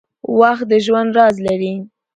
[0.39, 1.73] •وخت د ژوند راز لري.